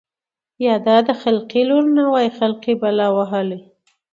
[0.65, 3.59] يا دا د خلقي لـور نه وای خـلقۍ بلا وهـلې.